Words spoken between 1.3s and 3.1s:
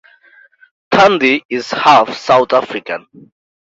is half South African.